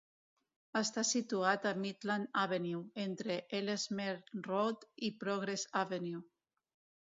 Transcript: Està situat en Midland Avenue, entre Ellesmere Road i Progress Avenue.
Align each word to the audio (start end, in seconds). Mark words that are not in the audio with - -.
Està 0.79 1.03
situat 1.09 1.67
en 1.71 1.83
Midland 1.83 2.41
Avenue, 2.45 2.81
entre 3.05 3.37
Ellesmere 3.61 4.45
Road 4.51 4.91
i 5.11 5.15
Progress 5.23 5.71
Avenue. 5.87 6.27